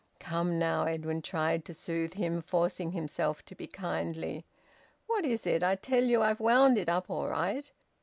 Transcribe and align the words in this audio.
"Come 0.19 0.57
now!" 0.57 0.85
Edwin 0.85 1.21
tried 1.21 1.63
to 1.65 1.75
soothe 1.75 2.15
him, 2.15 2.41
forcing 2.41 2.93
himself 2.93 3.45
to 3.45 3.53
be 3.53 3.67
kindly. 3.67 4.45
"What 5.05 5.25
is 5.25 5.45
it? 5.45 5.61
I 5.61 5.75
tell 5.75 6.03
you 6.05 6.23
I've 6.23 6.39
wound 6.39 6.79
it 6.79 6.89
up 6.89 7.07
all 7.11 7.27
right. 7.27 7.71